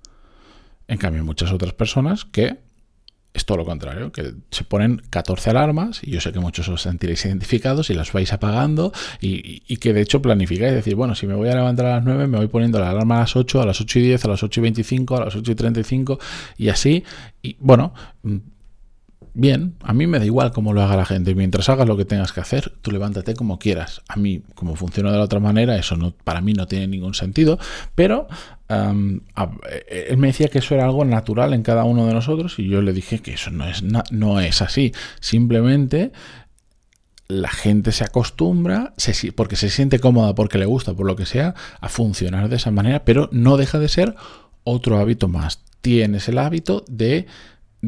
En 0.89 0.97
cambio, 0.97 1.25
muchas 1.25 1.53
otras 1.53 1.75
personas 1.75 2.25
que 2.25 2.65
es 3.35 3.45
todo 3.45 3.59
lo 3.59 3.65
contrario, 3.65 4.13
que 4.13 4.33
se 4.51 4.63
ponen 4.63 5.03
14 5.11 5.51
alarmas, 5.51 6.01
y 6.05 6.13
yo 6.13 6.21
sé 6.21 6.33
que 6.33 6.39
muchos 6.39 6.69
os 6.69 6.83
sentiréis 6.83 7.27
identificados 7.27 7.91
y 7.91 7.95
las 7.95 8.13
vais 8.13 8.33
apagando, 8.33 8.93
y, 9.21 9.77
que 9.79 9.93
de 9.93 10.03
hecho 10.03 10.23
planificáis, 10.23 10.73
decir, 10.73 10.95
bueno, 10.95 11.17
si 11.17 11.27
me 11.27 11.35
voy 11.35 11.49
a 11.49 11.55
levantar 11.57 11.87
a 11.87 11.97
las 11.97 12.05
9, 12.05 12.29
me 12.29 12.39
voy 12.39 12.47
poniendo 12.47 12.79
la 12.79 12.91
alarma 12.91 13.17
a 13.17 13.21
las 13.21 13.35
8, 13.35 13.61
a 13.61 13.67
las 13.67 13.81
8 13.81 13.99
y 13.99 14.03
10, 14.03 14.25
a 14.25 14.29
las 14.29 14.43
8 14.45 14.61
y 14.61 14.63
25, 14.63 15.17
a 15.17 15.25
las 15.25 15.35
8 15.35 15.51
y 15.51 15.55
35, 15.57 16.19
y 16.59 16.69
así, 16.69 17.05
y 17.43 17.57
bueno, 17.59 17.93
bien, 19.35 19.75
a 19.83 19.93
mí 19.93 20.07
me 20.07 20.19
da 20.19 20.25
igual 20.25 20.53
cómo 20.53 20.73
lo 20.73 20.83
haga 20.83 20.97
la 20.97 21.05
gente. 21.05 21.35
Mientras 21.35 21.69
hagas 21.69 21.87
lo 21.87 21.97
que 21.97 22.05
tengas 22.05 22.33
que 22.33 22.41
hacer, 22.41 22.73
tú 22.81 22.91
levántate 22.91 23.35
como 23.35 23.59
quieras. 23.59 24.03
A 24.09 24.17
mí, 24.17 24.43
como 24.55 24.77
funciona 24.77 25.13
de 25.13 25.19
la 25.19 25.25
otra 25.25 25.41
manera, 25.41 25.77
eso 25.77 25.97
no, 25.97 26.13
para 26.25 26.41
mí 26.41 26.55
no 26.55 26.67
tiene 26.67 26.87
ningún 26.87 27.15
sentido. 27.15 27.59
Pero 27.95 28.29
eh, 28.69 30.07
él 30.09 30.17
me 30.17 30.29
decía 30.29 30.49
que 30.49 30.59
eso 30.59 30.75
era 30.75 30.85
algo 30.85 31.05
natural 31.05 31.53
en 31.53 31.63
cada 31.63 31.85
uno 31.85 32.07
de 32.07 32.15
nosotros 32.15 32.59
y 32.59 32.69
yo 32.69 32.81
le 32.81 32.93
dije 32.93 33.19
que 33.19 33.35
eso 33.35 33.51
no 33.51 33.67
es, 33.69 33.83
no 33.83 34.41
es 34.41 34.63
así. 34.63 34.93
Simplemente 35.21 36.13
la 37.29 37.51
gente 37.51 37.93
se 37.93 38.05
acostumbra, 38.05 38.95
porque 39.35 39.57
se 39.57 39.71
siente 39.71 39.99
cómoda, 39.99 40.35
porque 40.35 40.59
le 40.59 40.67
gusta, 40.67 40.95
por 40.95 41.07
lo 41.07 41.17
que 41.17 41.27
sea, 41.27 41.55
a 41.81 41.89
funcionar 41.89 42.49
de 42.49 42.57
esa 42.57 42.71
manera, 42.71 43.05
pero 43.05 43.29
no 43.33 43.57
deja 43.57 43.79
de 43.79 43.89
ser 43.89 44.15
otro 44.63 44.99
hábito 44.99 45.29
más. 45.29 45.63
Tienes 45.81 46.29
el 46.29 46.39
hábito 46.39 46.85
de 46.89 47.27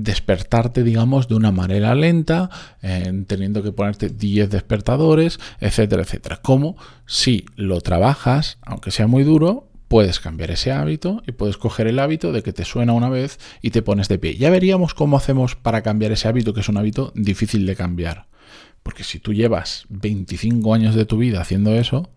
despertarte, 0.03 0.83
digamos, 0.83 1.29
de 1.29 1.35
una 1.35 1.53
manera 1.53 1.95
lenta, 1.95 2.51
eh, 2.83 3.25
teniendo 3.27 3.63
que 3.63 3.73
ponerte 3.73 4.09
10 4.09 4.51
despertadores, 4.51 5.41
etcétera, 5.61 6.03
etcétera. 6.03 6.37
Como 6.43 6.77
si 7.07 7.47
lo 7.57 7.81
trabajas, 7.81 8.59
aunque 8.63 8.91
sea 8.91 9.07
muy 9.07 9.25
duro, 9.25 9.69
puedes 9.89 10.21
cambiar 10.21 10.51
ese 10.51 10.73
hábito 10.73 11.23
y 11.27 11.33
puedes 11.33 11.57
coger 11.57 11.87
el 11.87 11.99
hábito 11.99 12.33
de 12.33 12.43
que 12.43 12.53
te 12.53 12.65
suena 12.65 12.93
una 12.93 13.09
vez 13.09 13.39
y 13.63 13.71
te 13.71 13.83
pones 13.83 14.09
de 14.09 14.19
pie. 14.19 14.37
Ya 14.37 14.51
veríamos 14.51 14.95
cómo 14.95 15.17
hacemos 15.17 15.55
para 15.55 15.83
cambiar 15.83 16.13
ese 16.13 16.29
hábito, 16.29 16.53
que 16.53 16.61
es 16.61 16.69
un 16.69 16.77
hábito 16.77 17.13
difícil 17.15 17.65
de 17.67 17.77
cambiar. 17.77 18.27
Porque 18.83 19.05
si 19.05 19.19
tú 19.19 19.33
llevas 19.33 19.87
25 19.89 20.75
años 20.75 20.95
de 20.95 21.07
tu 21.07 21.19
vida 21.19 21.41
haciendo 21.41 21.75
eso, 21.75 22.11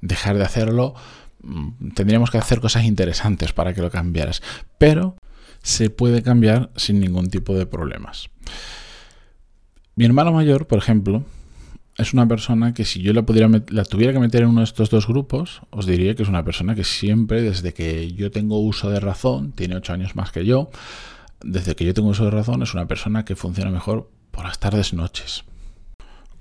dejar 0.00 0.38
de 0.38 0.44
hacerlo, 0.44 0.94
mm, 1.42 1.90
tendríamos 1.94 2.30
que 2.30 2.38
hacer 2.38 2.60
cosas 2.60 2.84
interesantes 2.84 3.52
para 3.52 3.74
que 3.74 3.82
lo 3.82 3.90
cambiaras. 3.90 4.42
Pero 4.78 5.16
se 5.64 5.88
puede 5.88 6.22
cambiar 6.22 6.70
sin 6.76 7.00
ningún 7.00 7.30
tipo 7.30 7.56
de 7.56 7.64
problemas. 7.64 8.28
Mi 9.96 10.04
hermana 10.04 10.30
mayor, 10.30 10.66
por 10.66 10.78
ejemplo, 10.78 11.24
es 11.96 12.12
una 12.12 12.28
persona 12.28 12.74
que 12.74 12.84
si 12.84 13.00
yo 13.00 13.14
la, 13.14 13.22
pudiera 13.22 13.48
la 13.68 13.84
tuviera 13.84 14.12
que 14.12 14.18
meter 14.18 14.42
en 14.42 14.50
uno 14.50 14.60
de 14.60 14.64
estos 14.64 14.90
dos 14.90 15.08
grupos, 15.08 15.62
os 15.70 15.86
diría 15.86 16.14
que 16.14 16.22
es 16.22 16.28
una 16.28 16.44
persona 16.44 16.74
que 16.74 16.84
siempre, 16.84 17.40
desde 17.40 17.72
que 17.72 18.12
yo 18.12 18.30
tengo 18.30 18.58
uso 18.58 18.90
de 18.90 19.00
razón, 19.00 19.52
tiene 19.52 19.76
ocho 19.76 19.94
años 19.94 20.14
más 20.14 20.32
que 20.32 20.44
yo, 20.44 20.70
desde 21.42 21.74
que 21.74 21.86
yo 21.86 21.94
tengo 21.94 22.10
uso 22.10 22.26
de 22.26 22.30
razón, 22.30 22.62
es 22.62 22.74
una 22.74 22.86
persona 22.86 23.24
que 23.24 23.34
funciona 23.34 23.70
mejor 23.70 24.10
por 24.32 24.44
las 24.44 24.58
tardes 24.58 24.92
noches. 24.92 25.44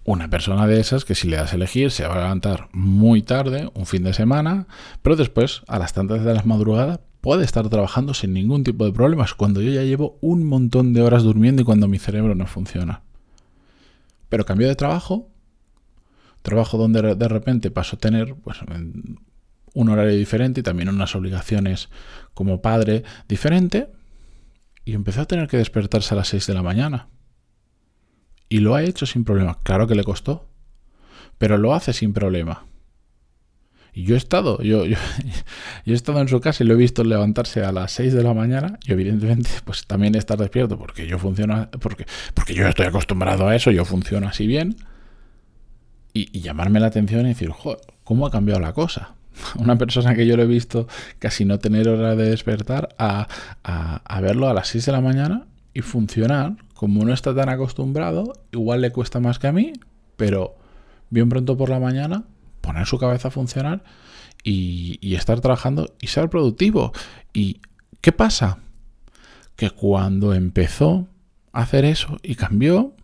Una 0.03 0.29
persona 0.29 0.67
de 0.67 0.81
esas 0.81 1.05
que 1.05 1.15
si 1.15 1.29
le 1.29 1.37
das 1.37 1.53
a 1.53 1.55
elegir 1.55 1.91
se 1.91 2.05
va 2.05 2.15
a 2.15 2.23
levantar 2.23 2.67
muy 2.73 3.21
tarde, 3.21 3.71
un 3.73 3.85
fin 3.85 4.03
de 4.03 4.13
semana, 4.13 4.67
pero 5.01 5.15
después, 5.15 5.61
a 5.67 5.79
las 5.79 5.93
tantas 5.93 6.25
de 6.25 6.33
las 6.33 6.45
madrugadas, 6.45 6.99
puede 7.23 7.45
estar 7.45 7.69
trabajando 7.69 8.13
sin 8.13 8.33
ningún 8.33 8.65
tipo 8.65 8.83
de 8.83 8.91
problemas 8.91 9.33
cuando 9.33 9.61
yo 9.61 9.71
ya 9.71 9.83
llevo 9.83 10.17
un 10.19 10.43
montón 10.43 10.91
de 10.91 11.01
horas 11.01 11.23
durmiendo 11.23 11.61
y 11.61 11.65
cuando 11.65 11.87
mi 11.87 11.97
cerebro 11.97 12.35
no 12.35 12.45
funciona. 12.47 13.01
Pero 14.27 14.45
cambio 14.45 14.67
de 14.67 14.75
trabajo, 14.75 15.29
trabajo 16.41 16.77
donde 16.77 17.15
de 17.15 17.27
repente 17.29 17.71
paso 17.71 17.95
a 17.95 17.99
tener 17.99 18.35
pues, 18.35 18.57
un 19.73 19.89
horario 19.89 20.17
diferente 20.17 20.59
y 20.59 20.63
también 20.63 20.89
unas 20.89 21.15
obligaciones 21.15 21.87
como 22.33 22.61
padre 22.61 23.05
diferente, 23.29 23.89
y 24.83 24.93
empezó 24.93 25.21
a 25.21 25.25
tener 25.25 25.47
que 25.47 25.55
despertarse 25.55 26.13
a 26.13 26.17
las 26.17 26.27
6 26.27 26.47
de 26.47 26.53
la 26.53 26.61
mañana. 26.61 27.07
Y 28.49 28.59
lo 28.59 28.75
ha 28.75 28.83
hecho 28.83 29.05
sin 29.05 29.23
problema. 29.23 29.59
Claro 29.63 29.87
que 29.87 29.95
le 29.95 30.03
costó, 30.03 30.49
pero 31.37 31.57
lo 31.57 31.73
hace 31.73 31.93
sin 31.93 32.11
problema. 32.11 32.65
Y 33.93 34.03
yo 34.05 34.15
he 34.15 34.17
estado, 34.17 34.59
yo, 34.61 34.85
yo, 34.85 34.97
he 35.85 35.93
estado 35.93 36.19
en 36.19 36.27
su 36.27 36.39
casa 36.41 36.63
y 36.63 36.67
lo 36.67 36.73
he 36.73 36.77
visto 36.77 37.03
levantarse 37.03 37.63
a 37.63 37.71
las 37.71 37.91
6 37.91 38.13
de 38.13 38.23
la 38.23 38.33
mañana 38.33 38.79
y 38.85 38.91
evidentemente 38.91 39.49
pues 39.63 39.85
también 39.85 40.15
estar 40.15 40.37
despierto 40.37 40.77
porque 40.77 41.05
yo 41.05 41.19
funciono, 41.19 41.69
porque, 41.79 42.05
porque 42.33 42.55
yo 42.55 42.67
estoy 42.67 42.87
acostumbrado 42.87 43.47
a 43.47 43.55
eso, 43.55 43.69
yo 43.69 43.85
funciono 43.85 44.27
así 44.27 44.47
bien. 44.47 44.75
Y, 46.15 46.41
llamarme 46.41 46.79
la 46.79 46.87
atención 46.87 47.25
y 47.25 47.29
decir, 47.29 47.51
¿cómo 48.03 48.27
ha 48.27 48.31
cambiado 48.31 48.59
la 48.59 48.73
cosa? 48.73 49.15
Una 49.57 49.77
persona 49.77 50.13
que 50.15 50.27
yo 50.27 50.37
lo 50.37 50.43
he 50.43 50.47
visto 50.47 50.87
casi 51.19 51.45
no 51.45 51.59
tener 51.59 51.87
hora 51.87 52.15
de 52.15 52.29
despertar 52.29 52.89
a, 52.99 53.27
a, 53.63 53.95
a 53.95 54.21
verlo 54.21 54.47
a 54.47 54.53
las 54.53 54.67
6 54.69 54.87
de 54.87 54.91
la 54.91 55.01
mañana 55.01 55.45
y 55.73 55.81
funcionar, 55.81 56.55
como 56.75 57.03
no 57.05 57.13
está 57.13 57.33
tan 57.33 57.49
acostumbrado, 57.49 58.33
igual 58.51 58.81
le 58.81 58.91
cuesta 58.91 59.19
más 59.19 59.39
que 59.39 59.47
a 59.47 59.51
mí, 59.51 59.73
pero 60.17 60.55
bien 61.09 61.29
pronto 61.29 61.57
por 61.57 61.69
la 61.69 61.79
mañana 61.79 62.25
poner 62.63 62.87
su 62.87 62.97
cabeza 62.97 63.27
a 63.27 63.31
funcionar 63.31 63.83
y, 64.43 65.13
estar 65.15 65.41
trabajando 65.41 65.93
y 66.01 66.07
ser 66.07 66.29
productivo. 66.29 66.93
¿Y 67.33 67.59
qué 68.01 68.11
pasa? 68.11 68.59
Que 69.55 69.69
cuando 69.69 70.33
empezó 70.33 71.07
a 71.51 71.61
hacer 71.61 71.85
eso 71.85 72.17
y 72.23 72.35
cambió, 72.35 72.95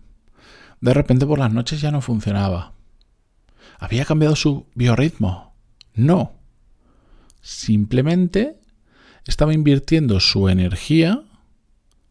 de 0.81 0.93
repente 0.93 1.27
por 1.27 1.37
las 1.37 1.53
noches 1.53 1.81
ya 1.81 1.91
no 1.91 2.01
funcionaba. 2.01 2.73
¿Había 3.77 4.05
cambiado 4.05 4.35
su 4.35 4.65
biorritmo? 4.75 5.53
No. 5.93 6.33
Simplemente 7.41 8.57
estaba 9.25 9.53
invirtiendo 9.53 10.19
su 10.19 10.49
energía 10.49 11.21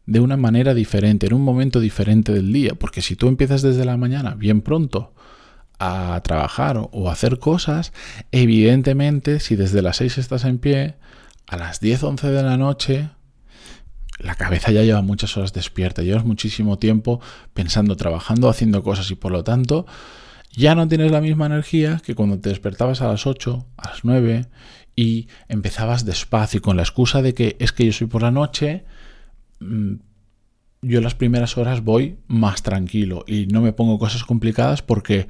de 0.05 0.19
una 0.19 0.37
manera 0.37 0.73
diferente, 0.73 1.27
en 1.27 1.33
un 1.33 1.43
momento 1.43 1.79
diferente 1.79 2.31
del 2.31 2.53
día. 2.53 2.73
Porque 2.75 3.01
si 3.01 3.15
tú 3.15 3.27
empiezas 3.27 3.63
desde 3.63 3.85
la 3.85 3.97
mañana, 3.97 4.35
bien 4.35 4.61
pronto, 4.61 5.13
a 5.79 6.21
trabajar 6.23 6.77
o, 6.91 7.09
hacer 7.09 7.39
cosas, 7.39 7.93
evidentemente, 8.31 9.39
si 9.39 9.55
desde 9.55 9.81
las 9.81 9.97
6 9.97 10.17
estás 10.17 10.45
en 10.45 10.59
pie, 10.59 10.95
a 11.47 11.57
las 11.57 11.79
10, 11.79 12.03
11 12.03 12.27
de 12.27 12.43
la 12.43 12.57
noche, 12.57 13.09
la 14.19 14.35
cabeza 14.35 14.71
ya 14.71 14.83
lleva 14.83 15.01
muchas 15.01 15.35
horas 15.37 15.53
despierta, 15.53 16.03
llevas 16.03 16.25
muchísimo 16.25 16.77
tiempo 16.77 17.21
pensando, 17.53 17.95
trabajando, 17.95 18.49
haciendo 18.49 18.83
cosas 18.83 19.09
y 19.11 19.15
por 19.15 19.31
lo 19.31 19.43
tanto 19.43 19.85
ya 20.51 20.75
no 20.75 20.87
tienes 20.87 21.11
la 21.11 21.21
misma 21.21 21.45
energía 21.45 22.01
que 22.05 22.15
cuando 22.15 22.39
te 22.39 22.49
despertabas 22.49 23.01
a 23.01 23.07
las 23.07 23.25
8, 23.25 23.65
a 23.77 23.89
las 23.89 24.03
9 24.03 24.45
y 24.95 25.27
empezabas 25.47 26.05
despacio 26.05 26.61
con 26.61 26.75
la 26.75 26.83
excusa 26.83 27.21
de 27.21 27.33
que 27.33 27.55
es 27.59 27.71
que 27.71 27.85
yo 27.85 27.93
soy 27.93 28.07
por 28.07 28.21
la 28.21 28.31
noche, 28.31 28.83
mm, 29.59 29.93
yo 30.81 31.01
las 31.01 31.15
primeras 31.15 31.57
horas 31.57 31.83
voy 31.83 32.17
más 32.27 32.63
tranquilo 32.63 33.23
y 33.27 33.47
no 33.47 33.61
me 33.61 33.73
pongo 33.73 33.99
cosas 33.99 34.23
complicadas 34.23 34.81
porque 34.81 35.27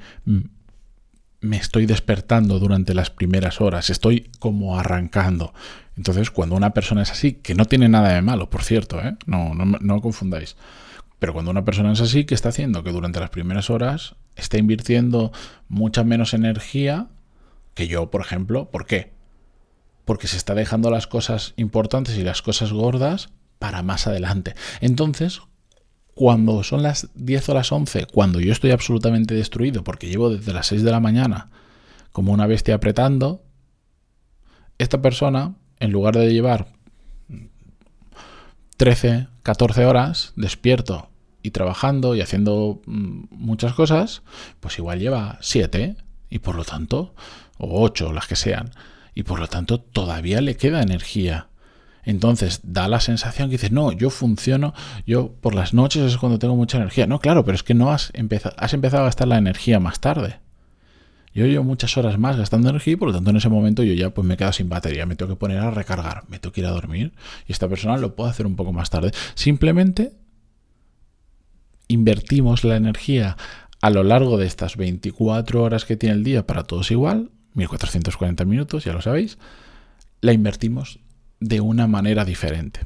me 1.40 1.56
estoy 1.56 1.86
despertando 1.86 2.58
durante 2.58 2.94
las 2.94 3.10
primeras 3.10 3.60
horas, 3.60 3.90
estoy 3.90 4.30
como 4.38 4.78
arrancando. 4.78 5.52
Entonces, 5.96 6.30
cuando 6.30 6.54
una 6.54 6.72
persona 6.72 7.02
es 7.02 7.10
así, 7.10 7.34
que 7.34 7.54
no 7.54 7.64
tiene 7.64 7.88
nada 7.88 8.14
de 8.14 8.22
malo, 8.22 8.50
por 8.50 8.62
cierto, 8.62 9.00
¿eh? 9.00 9.16
no, 9.26 9.54
no, 9.54 9.64
no 9.64 10.00
confundáis, 10.00 10.56
pero 11.18 11.32
cuando 11.32 11.50
una 11.50 11.64
persona 11.64 11.92
es 11.92 12.00
así, 12.00 12.24
¿qué 12.24 12.34
está 12.34 12.48
haciendo? 12.48 12.82
Que 12.82 12.92
durante 12.92 13.20
las 13.20 13.30
primeras 13.30 13.70
horas 13.70 14.16
está 14.36 14.58
invirtiendo 14.58 15.32
mucha 15.68 16.04
menos 16.04 16.32
energía 16.32 17.08
que 17.74 17.88
yo, 17.88 18.10
por 18.10 18.22
ejemplo. 18.22 18.70
¿Por 18.70 18.86
qué? 18.86 19.12
Porque 20.06 20.26
se 20.26 20.38
está 20.38 20.54
dejando 20.54 20.90
las 20.90 21.06
cosas 21.06 21.52
importantes 21.56 22.16
y 22.16 22.24
las 22.24 22.40
cosas 22.40 22.72
gordas 22.72 23.28
para 23.60 23.82
más 23.82 24.08
adelante. 24.08 24.54
Entonces, 24.80 25.42
cuando 26.14 26.64
son 26.64 26.82
las 26.82 27.10
10 27.14 27.50
o 27.50 27.54
las 27.54 27.70
11, 27.70 28.06
cuando 28.06 28.40
yo 28.40 28.50
estoy 28.50 28.72
absolutamente 28.72 29.34
destruido 29.34 29.84
porque 29.84 30.08
llevo 30.08 30.30
desde 30.30 30.52
las 30.52 30.66
6 30.66 30.82
de 30.82 30.90
la 30.90 30.98
mañana 30.98 31.50
como 32.10 32.32
una 32.32 32.46
bestia 32.48 32.74
apretando, 32.74 33.44
esta 34.78 35.00
persona, 35.02 35.54
en 35.78 35.92
lugar 35.92 36.16
de 36.16 36.32
llevar 36.32 36.68
13, 38.78 39.28
14 39.42 39.84
horas 39.84 40.32
despierto 40.36 41.10
y 41.42 41.50
trabajando 41.50 42.16
y 42.16 42.22
haciendo 42.22 42.80
mm, 42.86 43.24
muchas 43.30 43.74
cosas, 43.74 44.22
pues 44.58 44.78
igual 44.78 45.00
lleva 45.00 45.38
7 45.42 45.96
y 46.30 46.38
por 46.38 46.54
lo 46.54 46.64
tanto, 46.64 47.14
o 47.58 47.82
8, 47.82 48.14
las 48.14 48.26
que 48.26 48.36
sean, 48.36 48.70
y 49.14 49.24
por 49.24 49.38
lo 49.38 49.48
tanto 49.48 49.80
todavía 49.80 50.40
le 50.40 50.56
queda 50.56 50.80
energía 50.80 51.49
entonces 52.10 52.60
da 52.64 52.88
la 52.88 53.00
sensación 53.00 53.48
que 53.48 53.54
dices, 53.54 53.70
no, 53.70 53.92
yo 53.92 54.10
funciono, 54.10 54.74
yo 55.06 55.32
por 55.40 55.54
las 55.54 55.72
noches 55.74 56.02
es 56.02 56.18
cuando 56.18 56.38
tengo 56.38 56.56
mucha 56.56 56.76
energía. 56.76 57.06
No, 57.06 57.20
claro, 57.20 57.44
pero 57.44 57.54
es 57.54 57.62
que 57.62 57.74
no 57.74 57.92
has 57.92 58.10
empezado, 58.14 58.54
has 58.58 58.74
empezado 58.74 59.04
a 59.04 59.06
gastar 59.06 59.28
la 59.28 59.38
energía 59.38 59.78
más 59.78 60.00
tarde. 60.00 60.40
Yo 61.32 61.46
llevo 61.46 61.62
muchas 61.62 61.96
horas 61.96 62.18
más 62.18 62.36
gastando 62.36 62.68
energía 62.68 62.94
y 62.94 62.96
por 62.96 63.08
lo 63.08 63.14
tanto 63.14 63.30
en 63.30 63.36
ese 63.36 63.48
momento 63.48 63.84
yo 63.84 63.94
ya 63.94 64.10
pues 64.10 64.26
me 64.26 64.36
quedo 64.36 64.52
sin 64.52 64.68
batería, 64.68 65.06
me 65.06 65.14
tengo 65.14 65.30
que 65.30 65.38
poner 65.38 65.58
a 65.58 65.70
recargar, 65.70 66.24
me 66.28 66.40
tengo 66.40 66.52
que 66.52 66.62
ir 66.62 66.66
a 66.66 66.70
dormir 66.70 67.12
y 67.46 67.52
esta 67.52 67.68
persona 67.68 67.96
lo 67.96 68.16
puede 68.16 68.30
hacer 68.30 68.46
un 68.46 68.56
poco 68.56 68.72
más 68.72 68.90
tarde. 68.90 69.12
Simplemente 69.34 70.12
invertimos 71.86 72.64
la 72.64 72.74
energía 72.74 73.36
a 73.80 73.90
lo 73.90 74.02
largo 74.02 74.36
de 74.36 74.46
estas 74.46 74.76
24 74.76 75.62
horas 75.62 75.84
que 75.84 75.96
tiene 75.96 76.16
el 76.16 76.24
día 76.24 76.44
para 76.44 76.64
todos 76.64 76.90
igual, 76.90 77.30
1440 77.54 78.44
minutos, 78.44 78.84
ya 78.84 78.92
lo 78.92 79.00
sabéis, 79.00 79.38
la 80.20 80.32
invertimos 80.32 80.98
de 81.40 81.60
una 81.60 81.86
manera 81.86 82.24
diferente. 82.24 82.80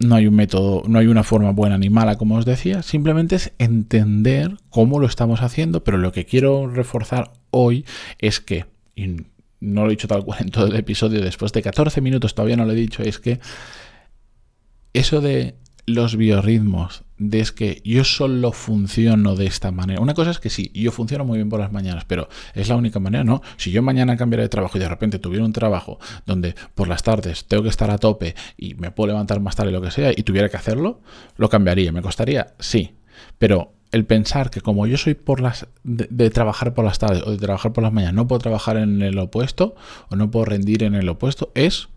No 0.00 0.16
hay 0.16 0.26
un 0.26 0.34
método, 0.34 0.82
no 0.86 0.98
hay 0.98 1.06
una 1.06 1.22
forma 1.22 1.52
buena 1.52 1.78
ni 1.78 1.88
mala, 1.88 2.18
como 2.18 2.34
os 2.34 2.44
decía, 2.44 2.82
simplemente 2.82 3.36
es 3.36 3.52
entender 3.58 4.58
cómo 4.68 4.98
lo 4.98 5.06
estamos 5.06 5.40
haciendo, 5.40 5.84
pero 5.84 5.98
lo 5.98 6.12
que 6.12 6.26
quiero 6.26 6.68
reforzar 6.68 7.32
hoy 7.50 7.86
es 8.18 8.40
que, 8.40 8.66
y 8.96 9.24
no 9.60 9.82
lo 9.82 9.86
he 9.86 9.90
dicho 9.90 10.08
tal 10.08 10.24
cual 10.24 10.40
en 10.42 10.50
todo 10.50 10.66
el 10.66 10.76
episodio, 10.76 11.22
después 11.22 11.52
de 11.52 11.62
14 11.62 12.00
minutos 12.00 12.34
todavía 12.34 12.56
no 12.56 12.66
lo 12.66 12.72
he 12.72 12.76
dicho, 12.76 13.02
es 13.02 13.18
que 13.18 13.38
eso 14.92 15.20
de 15.20 15.54
los 15.86 16.16
biorritmos, 16.16 17.03
de 17.18 17.40
es 17.40 17.52
que 17.52 17.80
yo 17.84 18.04
solo 18.04 18.52
funciono 18.52 19.36
de 19.36 19.46
esta 19.46 19.70
manera. 19.70 20.00
Una 20.00 20.14
cosa 20.14 20.30
es 20.30 20.40
que 20.40 20.50
sí, 20.50 20.70
yo 20.74 20.90
funciono 20.90 21.24
muy 21.24 21.38
bien 21.38 21.48
por 21.48 21.60
las 21.60 21.72
mañanas, 21.72 22.04
pero 22.04 22.28
es 22.54 22.68
la 22.68 22.76
única 22.76 22.98
manera, 22.98 23.24
¿no? 23.24 23.40
Si 23.56 23.70
yo 23.70 23.82
mañana 23.82 24.16
cambiara 24.16 24.42
de 24.42 24.48
trabajo 24.48 24.78
y 24.78 24.80
de 24.80 24.88
repente 24.88 25.18
tuviera 25.18 25.44
un 25.44 25.52
trabajo 25.52 25.98
donde 26.26 26.54
por 26.74 26.88
las 26.88 27.02
tardes 27.02 27.44
tengo 27.44 27.62
que 27.62 27.68
estar 27.68 27.90
a 27.90 27.98
tope 27.98 28.34
y 28.56 28.74
me 28.74 28.90
puedo 28.90 29.08
levantar 29.08 29.40
más 29.40 29.56
tarde 29.56 29.70
lo 29.70 29.80
que 29.80 29.90
sea 29.90 30.10
y 30.10 30.22
tuviera 30.22 30.48
que 30.48 30.56
hacerlo, 30.56 31.00
lo 31.36 31.48
cambiaría. 31.48 31.92
¿Me 31.92 32.02
costaría? 32.02 32.54
Sí. 32.58 32.94
Pero 33.38 33.72
el 33.92 34.04
pensar 34.06 34.50
que 34.50 34.60
como 34.60 34.88
yo 34.88 34.96
soy 34.96 35.14
por 35.14 35.40
las 35.40 35.68
de, 35.84 36.08
de, 36.10 36.30
trabajar 36.30 36.74
por 36.74 36.84
las 36.84 36.98
tardes 36.98 37.22
o 37.24 37.30
de 37.30 37.38
trabajar 37.38 37.72
por 37.72 37.84
las 37.84 37.92
mañanas, 37.92 38.14
no 38.14 38.26
puedo 38.26 38.40
trabajar 38.40 38.76
en 38.76 39.02
el 39.02 39.16
opuesto 39.18 39.76
o 40.10 40.16
no 40.16 40.32
puedo 40.32 40.46
rendir 40.46 40.82
en 40.82 40.96
el 40.96 41.08
opuesto, 41.08 41.52
es 41.54 41.88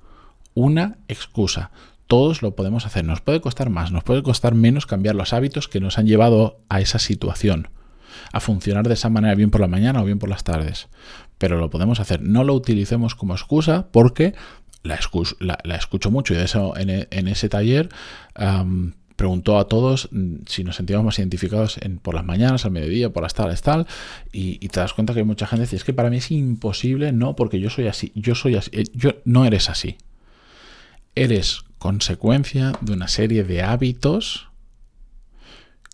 una 0.53 0.97
excusa 1.07 1.71
todos 2.07 2.41
lo 2.41 2.55
podemos 2.55 2.85
hacer. 2.85 3.05
Nos 3.05 3.21
puede 3.21 3.41
costar 3.41 3.69
más, 3.69 3.91
nos 3.91 4.03
puede 4.03 4.23
costar 4.23 4.55
menos 4.55 4.85
cambiar 4.85 5.15
los 5.15 5.33
hábitos 5.33 5.67
que 5.67 5.79
nos 5.79 5.97
han 5.97 6.07
llevado 6.07 6.61
a 6.69 6.81
esa 6.81 6.99
situación, 6.99 7.69
a 8.31 8.39
funcionar 8.39 8.87
de 8.87 8.95
esa 8.95 9.09
manera 9.09 9.35
bien 9.35 9.51
por 9.51 9.61
la 9.61 9.67
mañana 9.67 10.01
o 10.01 10.05
bien 10.05 10.19
por 10.19 10.29
las 10.29 10.43
tardes. 10.43 10.87
Pero 11.37 11.57
lo 11.57 11.69
podemos 11.69 11.99
hacer. 11.99 12.21
No 12.21 12.43
lo 12.43 12.53
utilicemos 12.53 13.13
como 13.13 13.35
excusa 13.35 13.89
porque 13.91 14.33
la, 14.83 14.95
escucho 15.75 16.09
mucho 16.09 16.33
y 16.33 16.37
eso 16.37 16.73
en, 16.77 17.27
ese 17.27 17.49
taller 17.49 17.89
preguntó 19.17 19.57
a 19.57 19.67
todos 19.67 20.09
mm, 20.11 20.35
si 20.45 20.63
nos 20.63 20.75
sentíamos 20.75 21.03
más 21.03 21.19
identificados 21.19 21.77
en, 21.81 21.97
por 21.97 22.13
las 22.13 22.23
mañanas, 22.23 22.65
al 22.65 22.71
mediodía, 22.71 23.11
por 23.11 23.23
las 23.23 23.33
tardes, 23.33 23.63
tal, 23.63 23.87
y, 24.31 24.63
y, 24.63 24.69
te 24.69 24.79
das 24.79 24.93
cuenta 24.93 25.13
que 25.13 25.21
hay 25.21 25.25
mucha 25.25 25.47
gente 25.47 25.63
que 25.63 25.65
dice, 25.65 25.75
es 25.77 25.83
que 25.83 25.93
para 25.93 26.11
mí 26.11 26.17
es 26.17 26.29
imposible, 26.29 27.11
no, 27.11 27.35
porque 27.35 27.59
yo 27.59 27.71
soy 27.71 27.87
así, 27.87 28.11
yo 28.13 28.35
soy 28.35 28.57
así, 28.57 28.69
eh, 28.73 28.83
yo 28.93 29.15
no 29.25 29.43
eres 29.43 29.71
así 29.71 29.97
eres 31.23 31.63
consecuencia 31.77 32.73
de 32.81 32.93
una 32.93 33.07
serie 33.07 33.43
de 33.43 33.61
hábitos 33.61 34.47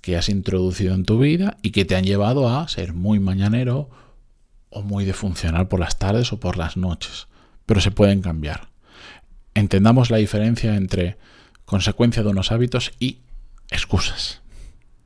que 0.01 0.17
has 0.17 0.29
introducido 0.29 0.93
en 0.93 1.05
tu 1.05 1.19
vida 1.19 1.57
y 1.61 1.71
que 1.71 1.85
te 1.85 1.95
han 1.95 2.03
llevado 2.03 2.49
a 2.49 2.67
ser 2.67 2.93
muy 2.93 3.19
mañanero 3.19 3.89
o 4.69 4.81
muy 4.81 5.05
de 5.05 5.13
funcionar 5.13 5.69
por 5.69 5.79
las 5.79 5.97
tardes 5.97 6.33
o 6.33 6.39
por 6.39 6.57
las 6.57 6.77
noches. 6.77 7.27
Pero 7.65 7.79
se 7.79 7.91
pueden 7.91 8.21
cambiar. 8.21 8.69
Entendamos 9.53 10.09
la 10.09 10.17
diferencia 10.17 10.75
entre 10.75 11.17
consecuencia 11.65 12.23
de 12.23 12.29
unos 12.29 12.51
hábitos 12.51 12.91
y 12.99 13.19
excusas. 13.69 14.41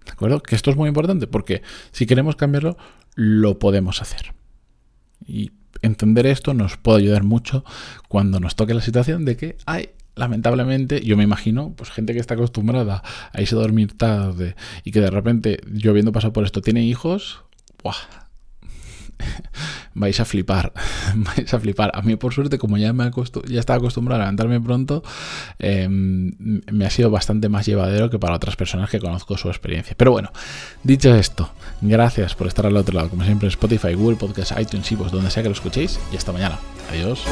¿De 0.06 0.14
acuerdo? 0.14 0.42
Que 0.42 0.56
esto 0.56 0.72
es 0.72 0.78
muy 0.78 0.88
importante 0.88 1.28
porque 1.28 1.62
si 1.92 2.06
queremos 2.06 2.36
cambiarlo, 2.36 2.78
lo 3.14 3.60
podemos 3.60 4.02
hacer. 4.02 4.34
Y 5.26 5.52
entender 5.82 6.26
esto 6.26 6.54
nos 6.54 6.78
puede 6.78 7.00
ayudar 7.00 7.24
mucho 7.24 7.64
cuando 8.08 8.40
nos 8.40 8.56
toque 8.56 8.74
la 8.74 8.82
situación 8.82 9.26
de 9.26 9.38
que 9.38 9.58
hay 9.66 9.90
lamentablemente, 10.18 11.02
yo 11.02 11.16
me 11.18 11.24
imagino, 11.24 11.74
pues 11.76 11.90
gente 11.92 12.14
que 12.14 12.20
está 12.20 12.34
acostumbrada 12.34 13.04
a 13.32 13.42
irse 13.42 13.56
a 13.56 13.60
dormir 13.60 13.98
tarde 13.98 14.56
y 14.84 14.92
que 14.92 15.02
de 15.02 15.10
repente, 15.10 15.60
yo 15.72 15.92
habiendo 15.92 16.12
pasado 16.12 16.34
por 16.34 16.44
esto, 16.44 16.62
tiene 16.62 16.84
hijos, 16.84 17.44
¡buah! 17.84 17.96
vais 19.94 20.20
a 20.20 20.26
flipar, 20.26 20.74
vais 21.16 21.54
a 21.54 21.60
flipar. 21.60 21.92
A 21.94 22.02
mí, 22.02 22.16
por 22.16 22.34
suerte, 22.34 22.58
como 22.58 22.78
ya, 22.78 22.94
me 22.94 23.10
ya 23.48 23.60
estaba 23.60 23.78
acostumbrado 23.78 24.22
a 24.22 24.26
levantarme 24.26 24.60
pronto, 24.62 25.04
em, 25.60 26.62
me 26.72 26.86
ha 26.86 26.90
sido 26.90 27.10
bastante 27.10 27.50
más 27.50 27.66
llevadero 27.66 28.10
que 28.10 28.20
para 28.20 28.36
otras 28.36 28.56
personas 28.56 28.90
que 28.90 29.00
conozco 29.00 29.38
su 29.38 29.48
experiencia. 29.50 29.96
Pero 29.98 30.12
bueno, 30.12 30.32
dicho 30.84 31.14
esto, 31.16 31.52
gracias 31.82 32.36
por 32.36 32.48
estar 32.48 32.66
al 32.66 32.78
otro 32.78 32.96
lado, 32.96 33.10
como 33.10 33.24
siempre, 33.24 33.48
Spotify, 33.50 33.94
Google 33.94 34.18
Podcast, 34.18 34.60
iTunes, 34.60 34.92
y 34.92 34.96
donde 34.96 35.32
sea 35.32 35.44
que 35.44 35.50
lo 35.50 35.56
escuchéis, 35.56 36.00
y 36.12 36.18
hasta 36.18 36.32
mañana. 36.32 36.60
Adiós. 36.92 37.24